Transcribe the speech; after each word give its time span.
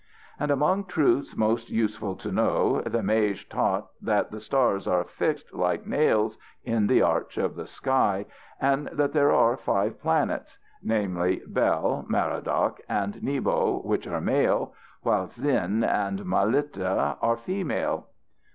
And 0.39 0.49
among 0.49 0.85
truths 0.85 1.37
most 1.37 1.69
useful 1.69 2.15
to 2.15 2.31
know, 2.31 2.81
the 2.81 3.03
mage 3.03 3.47
taught 3.49 3.89
that 4.01 4.31
the 4.31 4.39
stars 4.39 4.87
are 4.87 5.03
fixed 5.03 5.53
like 5.53 5.85
nails 5.85 6.39
in 6.63 6.87
the 6.87 7.03
arch 7.03 7.37
of 7.37 7.53
the 7.53 7.67
sky, 7.67 8.25
and 8.59 8.87
that 8.93 9.13
there 9.13 9.31
are 9.31 9.55
five 9.55 10.01
planets, 10.01 10.57
namely: 10.81 11.43
Bel, 11.45 12.03
Merodach, 12.09 12.79
and 12.89 13.21
Nebo, 13.21 13.77
which 13.83 14.07
are 14.07 14.19
male, 14.21 14.73
while 15.03 15.27
Sin 15.27 15.83
and 15.83 16.25
Mylitta 16.25 17.17
are 17.21 17.37
female. 17.37 18.07